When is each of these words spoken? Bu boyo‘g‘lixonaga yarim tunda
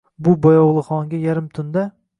Bu 0.27 0.31
boyo‘g‘lixonaga 0.45 1.21
yarim 1.29 1.55
tunda 1.59 1.87